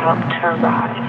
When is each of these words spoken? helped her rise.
helped 0.00 0.32
her 0.42 0.56
rise. 0.56 0.99